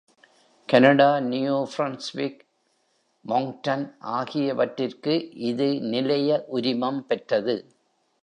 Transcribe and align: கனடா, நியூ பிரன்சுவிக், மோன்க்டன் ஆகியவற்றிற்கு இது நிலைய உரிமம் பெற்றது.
கனடா, 0.69 1.19
நியூ 1.19 1.67
பிரன்சுவிக், 1.77 2.39
மோன்க்டன் 3.27 3.85
ஆகியவற்றிற்கு 3.99 5.29
இது 5.41 5.81
நிலைய 5.81 6.45
உரிமம் 6.51 7.05
பெற்றது. 7.05 7.55